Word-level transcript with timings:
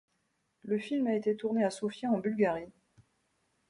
Le 0.63 0.79
film 0.79 1.05
a 1.05 1.13
été 1.13 1.35
tourné 1.37 1.63
à 1.63 1.69
Sofia 1.69 2.09
en 2.09 2.17
Bulgarie. 2.17 2.71